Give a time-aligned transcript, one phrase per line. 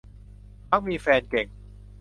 [0.69, 1.47] มักมีแฟนเก่ง